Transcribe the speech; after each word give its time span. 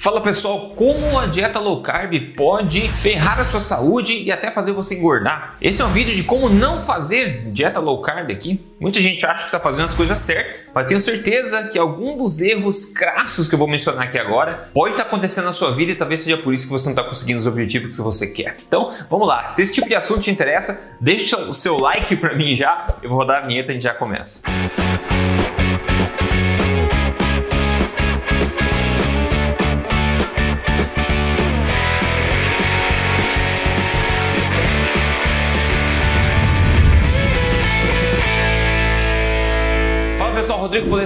Fala 0.00 0.22
pessoal, 0.22 0.70
como 0.70 1.18
a 1.18 1.26
dieta 1.26 1.58
low 1.58 1.82
carb 1.82 2.14
pode 2.34 2.90
ferrar 2.90 3.38
a 3.38 3.44
sua 3.44 3.60
saúde 3.60 4.14
e 4.14 4.32
até 4.32 4.50
fazer 4.50 4.72
você 4.72 4.94
engordar? 4.94 5.58
Esse 5.60 5.82
é 5.82 5.84
um 5.84 5.92
vídeo 5.92 6.16
de 6.16 6.24
como 6.24 6.48
não 6.48 6.80
fazer 6.80 7.50
dieta 7.52 7.80
low 7.80 8.00
carb 8.00 8.30
aqui. 8.30 8.64
Muita 8.80 8.98
gente 8.98 9.26
acha 9.26 9.42
que 9.42 9.48
está 9.48 9.60
fazendo 9.60 9.84
as 9.84 9.92
coisas 9.92 10.18
certas, 10.18 10.72
mas 10.74 10.86
tenho 10.86 10.98
certeza 10.98 11.68
que 11.68 11.78
algum 11.78 12.16
dos 12.16 12.40
erros 12.40 12.94
crassos 12.94 13.46
que 13.46 13.54
eu 13.54 13.58
vou 13.58 13.68
mencionar 13.68 14.04
aqui 14.04 14.16
agora 14.16 14.70
pode 14.72 14.94
estar 14.94 15.04
tá 15.04 15.10
acontecendo 15.10 15.44
na 15.44 15.52
sua 15.52 15.70
vida 15.70 15.92
e 15.92 15.94
talvez 15.94 16.22
seja 16.22 16.38
por 16.38 16.54
isso 16.54 16.64
que 16.64 16.72
você 16.72 16.86
não 16.86 16.96
está 16.96 17.04
conseguindo 17.04 17.38
os 17.38 17.46
objetivos 17.46 17.94
que 17.94 18.02
você 18.02 18.28
quer. 18.28 18.56
Então, 18.66 18.90
vamos 19.10 19.28
lá. 19.28 19.50
Se 19.50 19.60
esse 19.60 19.74
tipo 19.74 19.86
de 19.86 19.94
assunto 19.94 20.22
te 20.22 20.30
interessa, 20.30 20.96
deixa 20.98 21.36
o 21.36 21.52
seu 21.52 21.76
like 21.76 22.16
para 22.16 22.34
mim 22.34 22.56
já. 22.56 22.86
Eu 23.02 23.10
vou 23.10 23.18
rodar 23.18 23.44
a 23.44 23.46
vinheta 23.46 23.68
e 23.68 23.72
a 23.72 23.74
gente 23.74 23.82
já 23.82 23.92
começa. 23.92 24.40
pessoal, 24.44 25.39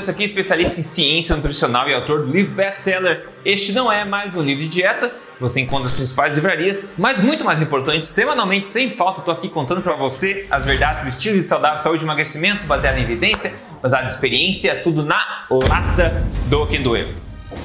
Polesso 0.05 0.11
aqui, 0.11 0.25
especialista 0.25 0.81
em 0.81 0.85
ciência 0.85 1.35
nutricional 1.35 1.89
e 1.89 1.95
autor 1.95 2.27
do 2.27 2.31
livro 2.31 2.55
best-seller 2.55 3.27
Este 3.43 3.73
Não 3.73 3.91
É 3.91 4.05
Mais 4.05 4.37
Um 4.37 4.43
Livro 4.43 4.63
de 4.65 4.69
Dieta, 4.69 5.11
você 5.41 5.63
encontra 5.63 5.87
as 5.87 5.95
principais 5.95 6.35
livrarias, 6.35 6.93
mas 6.99 7.25
muito 7.25 7.43
mais 7.43 7.63
importante, 7.63 8.05
semanalmente, 8.05 8.71
sem 8.71 8.91
falta, 8.91 9.23
tô 9.23 9.30
aqui 9.30 9.49
contando 9.49 9.80
para 9.80 9.97
você 9.97 10.47
as 10.51 10.63
verdades 10.63 11.05
do 11.05 11.09
estilo 11.09 11.41
de 11.41 11.49
saudável, 11.49 11.79
saúde 11.79 12.03
e 12.03 12.07
emagrecimento, 12.07 12.67
baseado 12.67 12.99
em 12.99 13.03
evidência, 13.03 13.55
baseado 13.80 14.03
em 14.03 14.09
experiência, 14.09 14.75
tudo 14.85 15.07
na 15.07 15.47
lata 15.51 16.23
do 16.49 16.66
Quem 16.66 16.83
Doeu. 16.83 17.09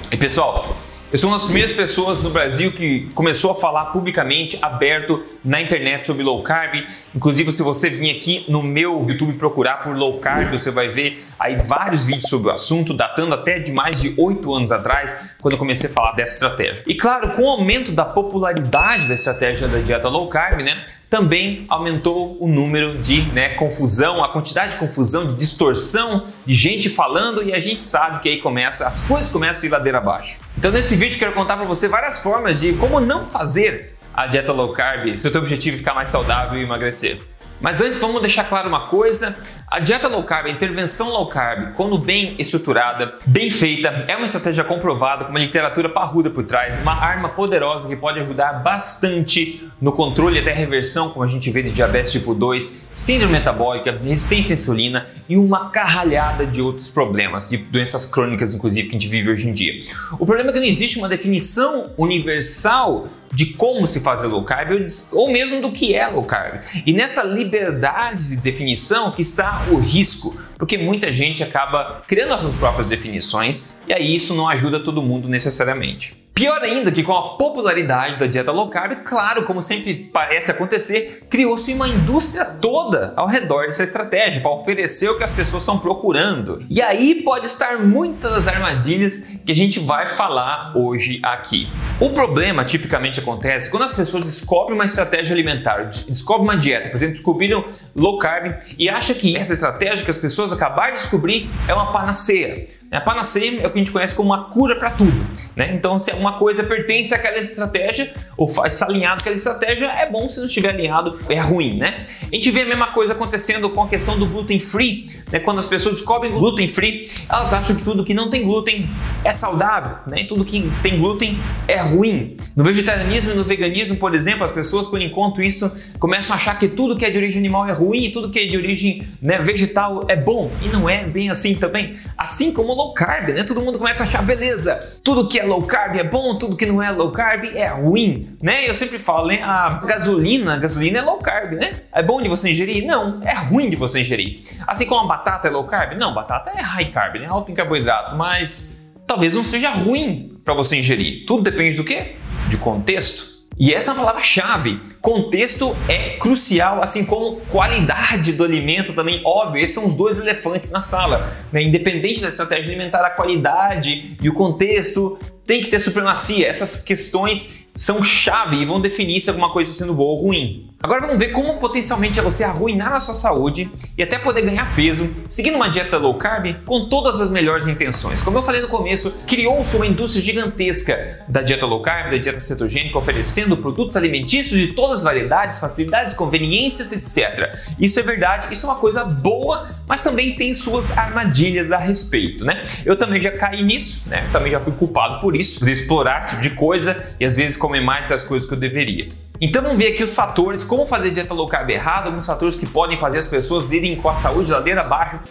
E 0.09 0.15
pessoal, 0.15 0.77
eu 1.11 1.17
sou 1.17 1.31
uma 1.31 1.37
das 1.37 1.45
primeiras 1.45 1.71
pessoas 1.71 2.21
no 2.21 2.29
Brasil 2.29 2.71
que 2.71 3.09
começou 3.15 3.51
a 3.51 3.55
falar 3.55 3.85
publicamente, 3.85 4.59
aberto 4.61 5.23
na 5.43 5.59
internet 5.59 6.05
sobre 6.05 6.21
low 6.21 6.43
carb. 6.43 6.85
Inclusive, 7.15 7.51
se 7.51 7.63
você 7.63 7.89
vir 7.89 8.15
aqui 8.15 8.45
no 8.47 8.61
meu 8.61 9.03
YouTube 9.07 9.33
procurar 9.33 9.81
por 9.81 9.97
low 9.97 10.19
carb, 10.19 10.51
você 10.51 10.69
vai 10.69 10.87
ver 10.87 11.25
aí 11.39 11.55
vários 11.55 12.05
vídeos 12.05 12.29
sobre 12.29 12.49
o 12.49 12.53
assunto, 12.53 12.93
datando 12.93 13.33
até 13.33 13.57
de 13.57 13.71
mais 13.71 13.99
de 13.99 14.13
oito 14.17 14.53
anos 14.53 14.71
atrás, 14.71 15.19
quando 15.41 15.53
eu 15.53 15.57
comecei 15.57 15.89
a 15.89 15.93
falar 15.93 16.11
dessa 16.11 16.33
estratégia. 16.33 16.83
E 16.85 16.93
claro, 16.93 17.31
com 17.31 17.41
o 17.41 17.49
aumento 17.49 17.91
da 17.91 18.05
popularidade 18.05 19.07
da 19.07 19.15
estratégia 19.15 19.67
da 19.67 19.79
dieta 19.79 20.09
low 20.09 20.27
carb, 20.27 20.61
né, 20.61 20.85
também 21.09 21.65
aumentou 21.69 22.37
o 22.39 22.47
número 22.47 22.99
de 22.99 23.21
né, 23.31 23.49
confusão, 23.55 24.23
a 24.23 24.31
quantidade 24.31 24.73
de 24.73 24.77
confusão, 24.77 25.25
de 25.25 25.39
distorção, 25.39 26.27
de 26.45 26.53
gente 26.53 26.87
falando 26.87 27.41
e 27.41 27.51
a 27.51 27.59
gente 27.59 27.83
sabe 27.83 28.19
que 28.19 28.29
aí 28.29 28.37
começa, 28.37 28.87
as 28.87 29.01
coisas 29.01 29.29
começam 29.29 29.63
a 29.63 29.65
ir 29.65 29.69
ladeira 29.71 29.97
abaixo. 29.97 30.39
Então 30.59 30.71
nesse 30.71 30.97
vídeo 30.97 31.17
quero 31.17 31.31
contar 31.31 31.55
para 31.55 31.65
você 31.65 31.87
várias 31.87 32.19
formas 32.19 32.59
de 32.59 32.73
como 32.73 32.99
não 32.99 33.25
fazer 33.25 33.95
a 34.13 34.27
dieta 34.27 34.51
low 34.51 34.73
carb 34.73 35.17
se 35.17 35.25
o 35.25 35.31
teu 35.31 35.39
objetivo 35.39 35.75
é 35.75 35.77
ficar 35.77 35.93
mais 35.93 36.09
saudável 36.09 36.59
e 36.59 36.63
emagrecer. 36.63 37.17
Mas 37.61 37.79
antes 37.79 37.97
vamos 37.97 38.21
deixar 38.21 38.43
claro 38.43 38.67
uma 38.67 38.85
coisa, 38.85 39.37
a 39.71 39.79
dieta 39.79 40.07
low 40.07 40.23
carb, 40.23 40.47
a 40.47 40.49
intervenção 40.49 41.09
low 41.09 41.27
carb, 41.27 41.73
quando 41.75 41.95
bem 41.95 42.33
estruturada, 42.39 43.13
bem 43.27 43.51
feita, 43.51 43.89
é 44.07 44.15
uma 44.15 44.25
estratégia 44.25 44.63
comprovada 44.63 45.25
com 45.25 45.29
uma 45.29 45.39
literatura 45.39 45.87
parruda 45.87 46.27
por 46.31 46.43
trás, 46.43 46.81
uma 46.81 46.93
arma 46.93 47.29
poderosa 47.29 47.87
que 47.87 47.95
pode 47.95 48.19
ajudar 48.19 48.63
bastante 48.63 49.69
no 49.79 49.91
controle 49.91 50.39
até 50.39 50.51
reversão, 50.51 51.11
como 51.11 51.23
a 51.23 51.27
gente 51.27 51.51
vê 51.51 51.61
de 51.61 51.69
diabetes 51.69 52.11
tipo 52.11 52.33
2, 52.33 52.87
síndrome 52.95 53.33
metabólica, 53.33 53.91
resistência 53.91 54.53
à 54.53 54.55
insulina 54.55 55.07
e 55.29 55.37
uma 55.37 55.69
carralhada 55.69 56.47
de 56.47 56.63
outros 56.63 56.89
problemas, 56.89 57.47
de 57.47 57.57
doenças 57.57 58.07
crônicas, 58.07 58.55
inclusive, 58.55 58.87
que 58.87 58.95
a 58.95 58.99
gente 58.99 59.07
vive 59.07 59.29
hoje 59.29 59.47
em 59.47 59.53
dia. 59.53 59.83
O 60.13 60.25
problema 60.25 60.49
é 60.49 60.53
que 60.53 60.59
não 60.59 60.65
existe 60.65 60.97
uma 60.97 61.07
definição 61.07 61.91
universal 61.95 63.07
de 63.31 63.47
como 63.47 63.87
se 63.87 63.99
fazer 64.01 64.27
low 64.27 64.43
carb 64.43 64.87
ou 65.11 65.31
mesmo 65.31 65.61
do 65.61 65.71
que 65.71 65.93
é 65.93 66.07
low 66.07 66.23
carb. 66.23 66.61
E 66.85 66.93
nessa 66.93 67.23
liberdade 67.23 68.29
de 68.29 68.35
definição 68.35 69.11
que 69.11 69.21
está 69.21 69.65
o 69.69 69.77
risco, 69.77 70.39
porque 70.57 70.77
muita 70.77 71.13
gente 71.13 71.43
acaba 71.43 72.01
criando 72.07 72.33
as 72.33 72.41
suas 72.41 72.55
próprias 72.55 72.89
definições 72.89 73.79
e 73.87 73.93
aí 73.93 74.15
isso 74.15 74.35
não 74.35 74.47
ajuda 74.47 74.79
todo 74.79 75.01
mundo 75.01 75.29
necessariamente. 75.29 76.18
Pior 76.39 76.63
ainda 76.63 76.89
que 76.89 77.03
com 77.03 77.11
a 77.11 77.35
popularidade 77.35 78.17
da 78.17 78.25
dieta 78.25 78.49
low 78.53 78.69
carb, 78.69 79.03
claro, 79.03 79.43
como 79.43 79.61
sempre 79.61 79.93
parece 79.93 80.49
acontecer, 80.49 81.27
criou-se 81.29 81.73
uma 81.73 81.85
indústria 81.85 82.45
toda 82.45 83.11
ao 83.17 83.27
redor 83.27 83.65
dessa 83.65 83.83
estratégia 83.83 84.39
para 84.39 84.49
oferecer 84.51 85.09
o 85.09 85.17
que 85.17 85.23
as 85.25 85.31
pessoas 85.31 85.63
estão 85.63 85.77
procurando. 85.77 86.61
E 86.69 86.81
aí 86.81 87.23
pode 87.25 87.45
estar 87.45 87.79
muitas 87.79 88.31
das 88.31 88.47
armadilhas 88.47 89.25
que 89.45 89.51
a 89.51 89.55
gente 89.55 89.81
vai 89.81 90.07
falar 90.07 90.71
hoje 90.77 91.19
aqui. 91.23 91.67
O 91.99 92.11
problema 92.11 92.63
tipicamente 92.63 93.19
acontece 93.19 93.69
quando 93.69 93.83
as 93.83 93.93
pessoas 93.93 94.23
descobrem 94.23 94.75
uma 94.75 94.85
estratégia 94.85 95.33
alimentar, 95.33 95.89
descobrem 96.07 96.47
uma 96.47 96.55
dieta, 96.55 96.87
por 96.87 96.95
exemplo, 96.95 97.15
descobriram 97.15 97.65
low 97.93 98.17
carb 98.17 98.53
e 98.77 98.87
acham 98.87 99.13
que 99.13 99.35
essa 99.35 99.51
estratégia 99.51 100.05
que 100.05 100.11
as 100.11 100.15
pessoas 100.15 100.53
acabaram 100.53 100.95
de 100.95 101.01
descobrir 101.01 101.49
é 101.67 101.73
uma 101.73 101.91
panaceia. 101.91 102.78
A 102.91 102.99
panaceia 102.99 103.61
é 103.61 103.67
o 103.67 103.69
que 103.69 103.77
a 103.77 103.81
gente 103.81 103.91
conhece 103.91 104.15
como 104.15 104.29
uma 104.29 104.45
cura 104.45 104.75
para 104.75 104.89
tudo. 104.89 105.13
Né? 105.55 105.73
Então, 105.75 105.99
se 105.99 106.11
uma 106.13 106.33
coisa 106.33 106.63
pertence 106.63 107.13
àquela 107.13 107.37
estratégia, 107.37 108.11
ou 108.35 108.47
está 108.65 108.87
alinhado 108.87 109.15
com 109.15 109.21
aquela 109.21 109.35
estratégia, 109.35 109.85
é 109.85 110.09
bom 110.09 110.27
se 110.27 110.39
não 110.39 110.47
estiver 110.47 110.69
alinhado, 110.69 111.19
é 111.29 111.39
ruim. 111.39 111.77
Né? 111.77 112.07
A 112.21 112.33
gente 112.33 112.49
vê 112.49 112.61
a 112.61 112.65
mesma 112.65 112.87
coisa 112.87 113.13
acontecendo 113.13 113.69
com 113.69 113.83
a 113.83 113.87
questão 113.87 114.17
do 114.17 114.25
gluten 114.25 114.59
free. 114.59 115.07
Né? 115.31 115.39
Quando 115.39 115.59
as 115.59 115.67
pessoas 115.67 115.97
descobrem 115.97 116.31
gluten 116.31 116.67
free, 116.67 117.11
elas 117.29 117.53
acham 117.53 117.75
que 117.75 117.83
tudo 117.83 118.03
que 118.03 118.15
não 118.15 118.29
tem 118.29 118.43
glúten 118.43 118.89
é 119.23 119.31
saudável, 119.31 119.97
né? 120.07 120.23
tudo 120.23 120.43
que 120.43 120.67
tem 120.81 120.97
glúten 120.97 121.37
é 121.67 121.77
ruim. 121.77 122.37
No 122.55 122.63
vegetarianismo 122.63 123.33
e 123.33 123.35
no 123.35 123.43
veganismo, 123.43 123.97
por 123.97 124.15
exemplo, 124.15 124.45
as 124.45 124.51
pessoas, 124.51 124.87
por 124.87 124.99
enquanto 124.99 125.43
isso, 125.43 125.71
começam 125.99 126.35
a 126.35 126.39
achar 126.39 126.57
que 126.57 126.67
tudo 126.67 126.97
que 126.97 127.05
é 127.05 127.11
de 127.11 127.17
origem 127.17 127.37
animal 127.37 127.67
é 127.67 127.71
ruim 127.71 128.05
e 128.05 128.11
tudo 128.11 128.31
que 128.31 128.39
é 128.39 128.45
de 128.45 128.57
origem 128.57 129.07
né, 129.21 129.37
vegetal 129.39 130.05
é 130.07 130.15
bom. 130.15 130.49
E 130.63 130.69
não 130.69 130.89
é 130.89 131.03
bem 131.03 131.29
assim 131.29 131.53
também. 131.53 131.93
Assim 132.17 132.51
como 132.51 132.78
low 132.79 132.93
carb, 132.93 133.29
né? 133.29 133.43
Todo 133.43 133.61
mundo 133.61 133.77
começa 133.77 134.03
a 134.03 134.05
achar, 134.05 134.21
beleza, 134.21 134.93
tudo 135.03 135.27
que 135.27 135.37
é 135.37 135.43
low 135.43 135.63
carb 135.63 135.97
é 135.97 136.03
bom, 136.03 136.35
tudo 136.35 136.55
que 136.55 136.65
não 136.65 136.81
é 136.81 136.89
low 136.89 137.11
carb 137.11 137.43
é 137.53 137.67
ruim, 137.67 138.37
né? 138.41 138.69
Eu 138.69 138.73
sempre 138.73 138.97
falo, 138.97 139.27
né? 139.27 139.41
A 139.43 139.81
gasolina, 139.85 140.53
a 140.53 140.57
gasolina 140.57 140.99
é 140.99 141.01
low 141.01 141.17
carb, 141.17 141.53
né? 141.53 141.81
É 141.91 142.01
bom 142.01 142.21
de 142.21 142.29
você 142.29 142.51
ingerir? 142.51 142.85
Não, 142.85 143.19
é 143.23 143.33
ruim 143.33 143.69
de 143.69 143.75
você 143.75 143.99
ingerir. 143.99 144.43
Assim 144.65 144.85
como 144.85 145.01
a 145.01 145.07
batata 145.17 145.49
é 145.49 145.51
low 145.51 145.65
carb? 145.65 145.97
Não, 145.97 146.13
batata 146.13 146.51
é 146.57 146.61
high 146.61 146.91
carb, 146.91 147.19
né? 147.19 147.27
Alto 147.27 147.51
em 147.51 147.55
carboidrato, 147.55 148.15
mas 148.15 148.95
talvez 149.05 149.35
não 149.35 149.43
seja 149.43 149.71
ruim 149.71 150.39
para 150.45 150.53
você 150.53 150.77
ingerir. 150.77 151.25
Tudo 151.25 151.43
depende 151.43 151.75
do 151.75 151.83
quê? 151.83 152.15
De 152.47 152.55
contexto. 152.57 153.28
E 153.59 153.73
essa 153.73 153.91
é 153.91 153.93
a 153.93 153.97
palavra-chave. 153.97 154.79
Contexto 155.01 155.75
é 155.89 156.11
crucial, 156.11 156.81
assim 156.81 157.05
como 157.05 157.41
qualidade 157.49 158.31
do 158.31 158.45
alimento 158.45 158.93
também, 158.93 159.21
óbvio. 159.25 159.61
Esses 159.61 159.75
são 159.75 159.85
os 159.85 159.97
dois 159.97 160.17
elefantes 160.17 160.71
na 160.71 160.79
sala. 160.79 161.35
Né? 161.51 161.63
Independente 161.63 162.21
da 162.21 162.29
estratégia 162.29 162.71
alimentar, 162.71 163.05
a 163.05 163.09
qualidade 163.09 164.15
e 164.21 164.29
o 164.29 164.33
contexto 164.33 165.19
tem 165.43 165.59
que 165.59 165.67
ter 165.67 165.81
supremacia. 165.81 166.47
Essas 166.47 166.83
questões 166.85 167.67
são 167.75 168.01
chave 168.01 168.55
e 168.55 168.65
vão 168.65 168.79
definir 168.79 169.19
se 169.19 169.29
alguma 169.29 169.51
coisa 169.51 169.71
está 169.71 169.83
sendo 169.83 169.93
boa 169.93 170.11
ou 170.11 170.27
ruim. 170.27 170.68
Agora 170.81 171.01
vamos 171.01 171.17
ver 171.17 171.33
como 171.33 171.57
potencialmente 171.57 172.17
é 172.17 172.21
você 172.21 172.41
arruinar 172.41 172.93
a 172.93 173.01
sua 173.01 173.13
saúde 173.13 173.69
e 173.97 174.01
até 174.01 174.17
poder 174.17 174.43
ganhar 174.43 174.73
peso 174.77 175.13
seguindo 175.27 175.55
uma 175.55 175.69
dieta 175.69 175.97
low 175.97 176.17
carb 176.17 176.55
com 176.65 176.87
todas 176.87 177.19
as 177.19 177.29
melhores 177.29 177.67
intenções. 177.67 178.23
Como 178.23 178.37
eu 178.37 178.43
falei 178.43 178.61
no 178.61 178.69
começo, 178.69 179.21
criou-se 179.27 179.75
uma 179.75 179.85
indústria 179.85 180.23
gigantesca 180.23 181.19
da 181.27 181.41
dieta 181.41 181.65
low 181.65 181.81
carb, 181.81 182.11
da 182.11 182.17
dieta 182.17 182.39
cetogênica, 182.39 182.97
oferecendo 182.97 183.57
produtos 183.57 183.97
alimentícios 183.97 184.57
de 184.57 184.67
todas 184.67 184.99
as 184.99 185.03
variedades, 185.03 185.59
facilidades, 185.59 186.15
conveniências, 186.15 186.93
etc. 186.93 187.59
Isso 187.77 187.99
é 187.99 188.03
verdade, 188.03 188.47
isso 188.53 188.65
é 188.65 188.69
uma 188.69 188.79
coisa 188.79 189.03
boa, 189.03 189.69
mas 189.85 190.01
também 190.01 190.35
tem 190.37 190.53
suas 190.53 190.97
armadilhas 190.97 191.73
a 191.73 191.77
respeito, 191.77 192.45
né? 192.45 192.65
Eu 192.85 192.95
também 192.95 193.21
já 193.21 193.31
caí 193.33 193.61
nisso, 193.63 194.07
né? 194.07 194.25
Também 194.31 194.53
já 194.53 194.61
fui 194.61 194.71
culpado 194.71 195.19
por 195.19 195.35
isso, 195.35 195.59
por 195.59 195.67
explorar 195.67 196.21
esse 196.21 196.29
tipo 196.37 196.41
de 196.41 196.51
coisa 196.51 197.13
e 197.19 197.25
às 197.25 197.35
vezes 197.35 197.57
comer 197.57 197.81
mais 197.81 198.09
das 198.09 198.23
coisas 198.23 198.47
que 198.47 198.53
eu 198.53 198.59
deveria. 198.59 199.09
Então 199.41 199.61
vamos 199.61 199.77
ver 199.77 199.93
aqui 199.93 200.03
os 200.03 200.13
fatores, 200.13 200.65
como 200.65 200.85
fazer 200.85 201.11
dieta 201.11 201.33
low 201.33 201.47
carb 201.47 201.69
errado, 201.69 202.07
alguns 202.07 202.25
fatores 202.25 202.57
que 202.57 202.65
podem 202.65 202.97
fazer 202.97 203.19
as 203.19 203.27
pessoas 203.27 203.71
irem 203.71 203.95
com 203.95 204.09
a 204.09 204.15
saúde 204.15 204.51
ladeira 204.51 204.81
abaixo. 204.81 205.21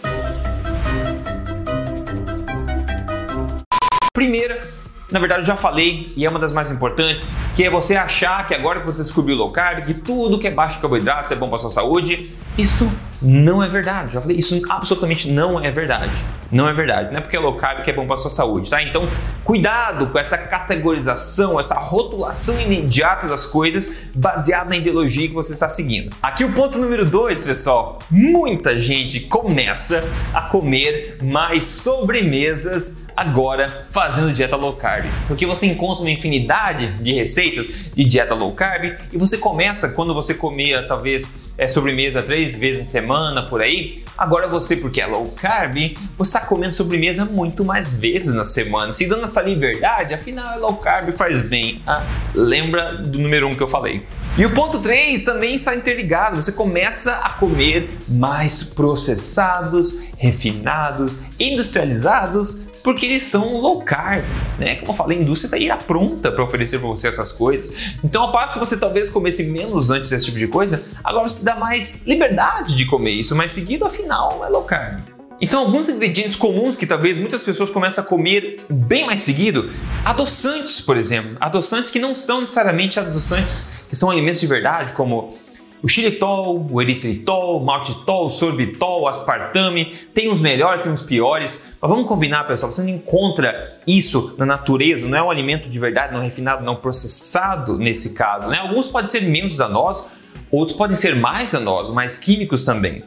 Primeira, 4.15 4.67
na 5.13 5.19
verdade 5.19 5.43
eu 5.43 5.45
já 5.45 5.57
falei 5.57 6.11
e 6.17 6.25
é 6.25 6.31
uma 6.31 6.39
das 6.39 6.53
mais 6.53 6.73
importantes, 6.73 7.29
que 7.55 7.63
é 7.63 7.69
você 7.69 7.97
achar 7.97 8.47
que 8.47 8.55
agora 8.55 8.81
que 8.81 8.87
você 8.87 9.03
descobriu 9.03 9.37
low 9.37 9.53
carb, 9.53 9.85
que 9.85 9.93
tudo 9.93 10.39
que 10.39 10.47
é 10.47 10.51
baixo 10.51 10.79
em 10.79 10.81
carboidratos 10.81 11.31
é 11.31 11.37
bom 11.37 11.51
para 11.51 11.59
sua 11.59 11.71
saúde, 11.71 12.35
isso 12.57 12.91
Não 13.21 13.63
é 13.63 13.69
verdade. 13.69 14.13
Já 14.13 14.21
falei, 14.21 14.37
isso 14.37 14.61
absolutamente 14.69 15.31
não 15.31 15.63
é 15.63 15.71
verdade. 15.71 16.13
Não 16.51 16.69
é 16.69 16.73
verdade. 16.73 17.11
Não 17.11 17.19
é 17.19 17.21
porque 17.21 17.37
é 17.37 17.41
low 17.41 17.57
carb 17.57 17.83
que 17.83 17.91
é 17.91 17.93
bom 17.93 18.07
para 18.07 18.17
sua 18.17 18.31
saúde, 18.31 18.71
tá? 18.71 18.83
Então, 18.83 19.07
cuidado 19.45 20.07
com 20.07 20.19
essa 20.19 20.39
categorização, 20.39 21.61
essa 21.61 21.75
rotulação 21.75 22.59
imediata 22.61 23.27
das 23.29 23.47
coisas 23.47 24.11
baseada 24.15 24.71
na 24.71 24.77
ideologia 24.77 25.29
que 25.29 25.35
você 25.35 25.53
está 25.53 25.69
seguindo. 25.69 26.15
Aqui 26.23 26.45
o 26.45 26.53
ponto 26.53 26.79
número 26.79 27.05
dois, 27.05 27.43
pessoal. 27.43 27.99
Muita 28.11 28.79
gente 28.81 29.21
começa 29.21 30.03
a 30.33 30.43
comer 30.43 31.19
mais 31.23 31.65
sobremesas 31.65 33.09
agora 33.17 33.87
fazendo 33.91 34.33
dieta 34.33 34.57
low 34.57 34.75
carb. 34.75 35.05
Porque 35.27 35.45
você 35.45 35.67
encontra 35.67 36.03
uma 36.03 36.11
infinidade 36.11 36.93
de 37.03 37.13
receitas 37.13 37.93
de 37.95 38.05
dieta 38.05 38.35
low 38.35 38.53
carb 38.53 38.97
e 39.13 39.19
você 39.19 39.37
começa 39.37 39.91
quando 39.91 40.15
você 40.15 40.35
comia 40.35 40.87
talvez 40.87 41.48
é, 41.59 41.67
sobremesa 41.67 42.23
três 42.23 42.57
vezes 42.57 42.79
na 42.79 42.85
semana 42.85 43.43
por 43.43 43.61
aí. 43.61 44.05
Agora 44.17 44.47
você, 44.47 44.77
porque 44.77 45.01
é 45.01 45.07
low 45.07 45.27
carb, 45.33 45.77
você 46.17 46.39
está 46.39 46.41
comendo 46.41 46.75
sobremesa 46.75 47.25
muito 47.25 47.65
mais 47.65 48.01
vezes 48.01 48.35
na 48.35 48.45
semana, 48.45 48.93
se 48.93 49.07
dando 49.07 49.25
essa 49.25 49.43
liberdade, 49.43 50.15
afinal 50.15 50.55
é 50.55 50.57
low 50.57 50.77
carb 50.77 51.13
faz 51.13 51.43
bem. 51.43 51.83
Ah, 51.87 52.03
lembra 52.35 52.95
do 52.95 53.19
número 53.19 53.49
um 53.49 53.55
que 53.55 53.63
eu 53.63 53.69
falei. 53.69 54.07
E 54.37 54.47
o 54.47 54.55
ponto 54.55 54.79
3 54.79 55.25
também 55.25 55.57
está 55.57 55.75
interligado. 55.75 56.37
Você 56.37 56.53
começa 56.53 57.13
a 57.13 57.31
comer 57.31 57.91
mais 58.07 58.63
processados, 58.63 60.05
refinados, 60.17 61.25
industrializados 61.41 62.68
porque 62.83 63.07
eles 63.07 63.25
são 63.25 63.59
low 63.59 63.83
carb, 63.83 64.25
né? 64.59 64.77
Como 64.77 64.93
eu 64.93 64.95
falei, 64.95 65.19
a 65.19 65.23
indústria 65.23 65.59
está 65.59 65.75
aí 65.75 65.83
pronta 65.87 66.31
para 66.31 66.43
oferecer 66.43 66.79
para 66.79 66.89
você 66.89 67.09
essas 67.09 67.33
coisas. 67.33 67.77
Então, 68.03 68.23
ao 68.23 68.33
passo 68.33 68.55
que 68.55 68.61
você 68.61 68.77
talvez 68.77 69.11
comesse 69.11 69.45
menos 69.51 69.91
antes 69.91 70.11
desse 70.11 70.27
tipo 70.27 70.39
de 70.39 70.49
coisa, 70.49 70.83
agora 71.03 71.29
você 71.29 71.45
dá 71.45 71.57
mais 71.57 72.07
liberdade 72.07 72.77
de 72.77 72.85
comer 72.87 73.13
isso, 73.13 73.35
mas 73.35 73.53
seguido, 73.53 73.85
afinal, 73.85 74.45
é 74.45 74.49
low 74.49 74.63
carb. 74.63 75.01
Então, 75.41 75.61
alguns 75.61 75.89
ingredientes 75.89 76.35
comuns 76.35 76.77
que 76.77 76.85
talvez 76.85 77.17
muitas 77.17 77.43
pessoas 77.43 77.71
começam 77.71 78.03
a 78.03 78.07
comer 78.07 78.61
bem 78.69 79.07
mais 79.07 79.21
seguido, 79.21 79.71
adoçantes, 80.05 80.81
por 80.81 80.97
exemplo, 80.97 81.37
adoçantes 81.39 81.91
que 81.91 82.01
não 82.01 82.13
são 82.15 82.41
necessariamente 82.41 82.99
adoçantes 82.99 83.79
que 83.89 83.95
são 83.95 84.11
alimentos 84.11 84.41
de 84.41 84.47
verdade, 84.47 84.93
como 84.93 85.39
o 85.83 85.89
xilitol, 85.89 86.69
o 86.71 86.83
eritritol, 86.83 87.61
o 87.61 87.65
maltitol, 87.65 88.27
o 88.27 88.31
sorbitol, 88.31 89.03
o 89.03 89.09
aspartame, 89.09 89.95
tem 90.13 90.31
uns 90.31 90.41
melhores, 90.41 90.83
tem 90.83 90.91
uns 90.91 91.03
piores. 91.03 91.67
Mas 91.81 91.91
vamos 91.91 92.09
combinar, 92.09 92.45
pessoal, 92.45 92.73
você 92.73 92.83
não 92.83 92.89
encontra 92.89 93.79
isso 93.87 94.35
na 94.39 94.45
natureza, 94.45 95.09
não 95.09 95.17
é 95.17 95.23
um 95.23 95.31
alimento 95.31 95.69
de 95.69 95.79
verdade, 95.79 96.13
não 96.13 96.21
refinado, 96.21 96.65
não 96.65 96.75
processado 96.75 97.79
nesse 97.79 98.15
caso. 98.15 98.49
Né? 98.49 98.59
Alguns 98.59 98.89
podem 98.89 99.09
ser 99.09 99.23
menos 99.23 99.57
danosos, 99.57 100.11
outros 100.51 100.77
podem 100.77 100.97
ser 100.97 101.15
mais 101.15 101.53
danosos, 101.53 101.95
mais 101.95 102.19
químicos 102.19 102.65
também. 102.65 103.05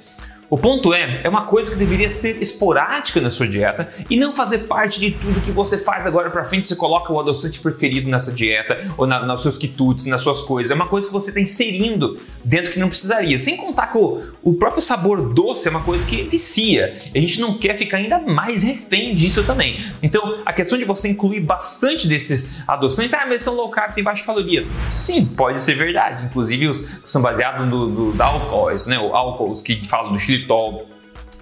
O 0.52 0.58
ponto 0.58 0.94
é, 0.94 1.22
é 1.24 1.30
uma 1.30 1.46
coisa 1.46 1.72
que 1.72 1.78
deveria 1.78 2.10
ser 2.10 2.44
esporádica 2.44 3.22
na 3.22 3.32
sua 3.32 3.48
dieta 3.48 3.88
e 4.10 4.18
não 4.18 4.34
fazer 4.34 4.58
parte 4.68 5.00
de 5.00 5.12
tudo 5.12 5.40
que 5.40 5.50
você 5.50 5.78
faz 5.78 6.06
agora 6.06 6.30
para 6.30 6.44
frente. 6.44 6.68
Você 6.68 6.76
coloca 6.76 7.14
o 7.14 7.18
adoçante 7.18 7.58
preferido 7.62 8.10
nessa 8.10 8.34
dieta 8.34 8.78
ou 8.98 9.08
na, 9.08 9.26
nos 9.26 9.44
seus 9.44 9.58
quitutes, 9.58 10.08
nas 10.08 10.20
suas 10.20 10.42
coisas. 10.42 10.70
É 10.70 10.76
uma 10.76 10.88
coisa 10.88 11.08
que 11.08 11.14
você 11.14 11.30
está 11.30 11.40
inserindo 11.40 12.20
dentro 12.44 12.74
que 12.74 12.80
não 12.80 12.90
precisaria. 12.90 13.40
Sem 13.40 13.56
contar 13.56 13.88
que 13.88 13.98
o, 13.98 14.24
o 14.44 14.56
próprio 14.56 14.82
sabor 14.82 15.34
doce 15.34 15.70
é 15.70 15.72
uma 15.72 15.84
coisa 15.84 16.06
que 16.06 16.24
vicia. 16.24 17.00
A 17.16 17.18
gente 17.18 17.40
não 17.40 17.58
quer 17.58 17.78
ficar 17.78 17.96
ainda 17.96 18.20
mais 18.20 18.62
refém 18.62 19.16
disso 19.16 19.46
também. 19.46 19.86
Então, 20.04 20.42
a 20.46 20.52
questão 20.52 20.78
de 20.78 20.84
você 20.84 21.08
incluir 21.08 21.40
bastante 21.40 22.10
desses 22.10 22.68
adoçantes, 22.68 23.14
ah, 23.14 23.26
mas 23.26 23.42
são 23.42 23.56
low 23.56 23.70
carb, 23.70 23.94
tem 23.94 24.04
baixa 24.04 24.26
caloria. 24.26 24.66
Sim, 24.90 25.28
pode 25.28 25.64
ser 25.64 25.76
verdade. 25.76 26.26
Inclusive, 26.26 26.68
os 26.68 27.00
são 27.08 27.22
baseados 27.22 27.70
no, 27.70 27.88
nos 27.88 28.20
álcools, 28.20 28.88
né? 28.88 29.00
O 29.00 29.16
álcools 29.16 29.62
que 29.62 29.88
falam 29.88 30.12
do 30.12 30.20
xilitol, 30.42 30.88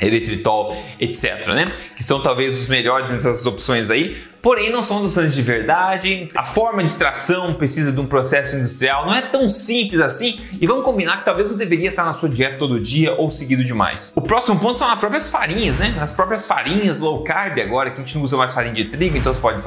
eritritol, 0.01 0.75
etc, 1.00 1.48
né? 1.48 1.66
Que 1.96 2.04
são 2.04 2.22
talvez 2.22 2.60
os 2.60 2.68
melhores 2.68 3.10
dessas 3.12 3.46
opções 3.46 3.90
aí, 3.90 4.18
porém 4.41 4.71
não 4.71 4.81
são 4.81 5.00
adoçantes 5.00 5.33
de 5.33 5.41
verdade. 5.41 6.27
A 6.36 6.45
forma 6.45 6.83
de 6.83 6.89
extração 6.89 7.53
precisa 7.53 7.91
de 7.91 8.00
um 8.00 8.06
processo 8.06 8.56
industrial, 8.56 9.06
não 9.06 9.13
é 9.13 9.21
tão 9.21 9.47
simples 9.50 10.01
assim. 10.01 10.39
E 10.59 10.65
vamos 10.65 10.83
combinar 10.83 11.18
que 11.18 11.25
talvez 11.25 11.50
não 11.50 11.57
deveria 11.57 11.89
estar 11.89 12.03
na 12.03 12.13
sua 12.13 12.30
dieta 12.30 12.57
todo 12.57 12.80
dia 12.80 13.13
ou 13.15 13.31
seguido 13.31 13.63
demais. 13.63 14.13
O 14.15 14.21
próximo 14.21 14.59
ponto 14.59 14.77
são 14.77 14.89
as 14.89 15.00
próprias 15.00 15.30
farinhas, 15.30 15.80
né? 15.80 15.97
As 16.00 16.13
próprias 16.13 16.47
farinhas 16.47 17.00
low 17.00 17.24
carb 17.24 17.59
agora, 17.59 17.91
que 17.91 18.01
a 18.01 18.03
gente 18.03 18.15
não 18.15 18.24
usa 18.24 18.38
mais 18.38 18.53
farinha 18.53 18.74
de 18.74 18.86
trigo, 18.86 19.18
então 19.18 19.33
você 19.33 19.39
pode 19.39 19.62